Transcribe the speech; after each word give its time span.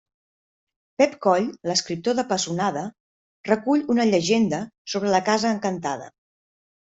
Pep 1.01 1.11
Coll, 1.25 1.43
l'escriptor 1.71 2.15
de 2.19 2.25
Pessonada, 2.31 2.85
recull 3.51 3.85
una 3.97 4.07
llegenda 4.13 4.63
sobre 4.95 5.13
la 5.19 5.21
Casa 5.29 5.55
Encantada. 5.59 6.11